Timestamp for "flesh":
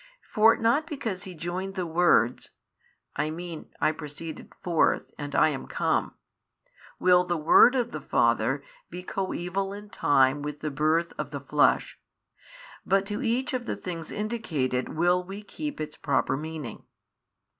11.41-11.99